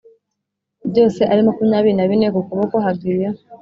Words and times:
byose 0.89 1.21
ari 1.31 1.41
makumyabiri 1.47 1.95
na 1.97 2.05
bine 2.09 2.27
ku 2.33 2.41
kuboko 2.47 2.75
hagiye 2.85 3.27